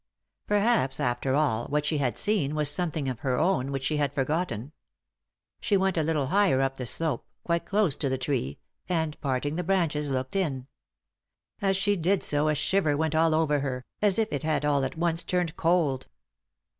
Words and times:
Perhaps, 0.47 0.99
after 0.99 1.35
all, 1.35 1.67
what 1.67 1.85
she 1.85 1.99
had 1.99 2.17
seen 2.17 2.55
was 2.55 2.71
something 2.71 3.07
of 3.07 3.19
her 3.19 3.37
own 3.37 3.71
which 3.71 3.83
she 3.83 3.97
had 3.97 4.15
forgotten. 4.15 4.71
She 5.59 5.77
went 5.77 5.95
a 5.95 6.01
little 6.01 6.25
higher 6.29 6.59
up 6.59 6.79
the 6.79 6.87
slope, 6.87 7.23
quite 7.43 7.65
close 7.67 7.95
to 7.97 8.09
the 8.09 8.17
tree, 8.17 8.57
and, 8.89 9.15
parting 9.21 9.57
the 9.57 9.63
branches, 9.63 10.09
looked 10.09 10.35
in. 10.35 10.65
As 11.61 11.77
she 11.77 11.95
did 11.95 12.23
so 12.23 12.47
a 12.47 12.55
shiver 12.55 12.97
went 12.97 13.13
all 13.13 13.35
over 13.35 13.59
her, 13.59 13.85
as 14.01 14.17
if 14.17 14.33
it 14.33 14.41
had 14.41 14.65
all 14.65 14.83
at 14.85 14.97
once 14.97 15.23
turned 15.23 15.55
cold. 15.55 16.07